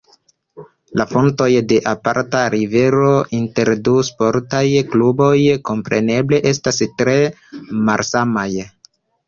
La 1.01 1.05
fontoj 1.09 1.49
de 1.71 1.77
aparta 1.91 2.41
rivaleco 2.53 3.11
inter 3.41 3.71
du 3.89 3.95
sportaj 4.09 4.63
kluboj 4.95 5.37
kompreneble 5.71 6.43
estas 6.55 6.83
tre 7.05 7.17
malsamaj. 7.93 8.51